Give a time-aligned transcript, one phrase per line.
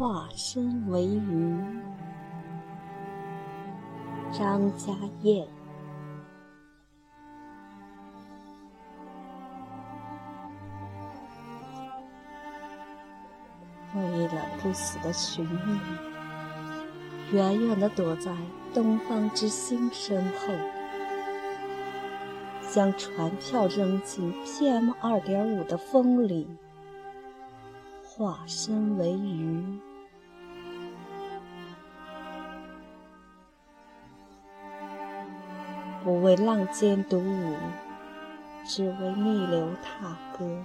[0.00, 1.62] 化身为鱼，
[4.32, 5.46] 张家燕。
[13.94, 15.78] 为了不死的寻觅，
[17.32, 18.34] 远远地躲在
[18.72, 20.54] 东方之星身后，
[22.70, 26.48] 将船票扔进 PM 二点五的风里，
[28.02, 29.78] 化身为鱼，
[36.02, 37.54] 不为浪尖独舞，
[38.64, 40.64] 只为逆流踏歌。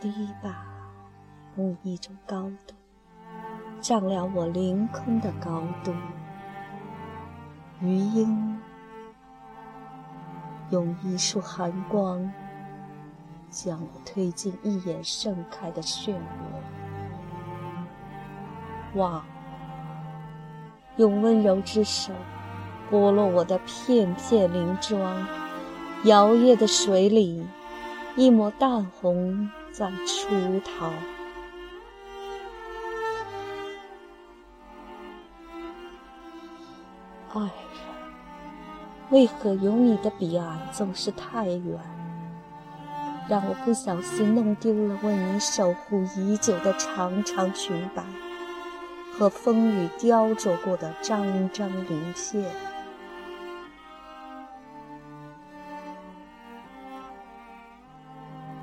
[0.00, 0.54] 堤坝
[1.56, 2.74] 用一种高度
[3.80, 5.92] 丈量我凌空的高度，
[7.80, 8.60] 余音
[10.70, 12.30] 用一束寒光
[13.50, 16.14] 将我推进一眼盛开的漩
[18.94, 19.00] 涡。
[19.00, 19.24] 哇！
[20.96, 22.12] 用温柔之手
[22.90, 25.26] 剥落我的片片鳞装，
[26.04, 27.46] 摇曳的水里，
[28.16, 29.50] 一抹淡红。
[29.72, 30.90] 在出逃，
[37.34, 37.50] 爱人，
[39.10, 41.78] 为何有你的彼岸总是太远，
[43.28, 48.02] 让我不小心弄丢了为你守护已久的长长裙摆
[49.18, 52.44] 和风雨雕琢过的张张鳞片？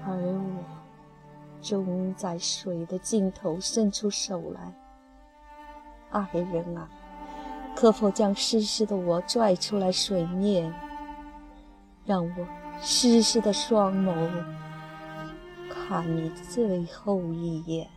[0.06, 0.64] 而我。
[1.64, 4.74] 终在水的尽头伸出手来，
[6.10, 6.90] 爱人啊，
[7.74, 10.74] 可否将湿湿的我拽出来水面，
[12.04, 12.48] 让我
[12.82, 14.14] 湿湿的双眸
[15.70, 17.90] 看你最后一眼？